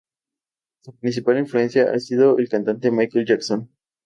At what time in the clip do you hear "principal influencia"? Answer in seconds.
0.97-1.91